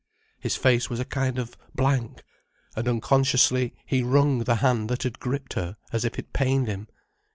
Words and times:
His 0.39 0.55
face 0.55 0.89
was 0.89 0.99
a 0.99 1.05
kind 1.05 1.37
of 1.37 1.55
blank, 1.75 2.23
and 2.75 2.87
unconsciously 2.87 3.75
he 3.85 4.01
wrung 4.01 4.39
the 4.39 4.55
hand 4.55 4.89
that 4.89 5.03
had 5.03 5.19
gripped 5.19 5.53
her, 5.53 5.77
as 5.93 6.03
if 6.03 6.17
it 6.17 6.33
pained 6.33 6.67
him. 6.67 6.87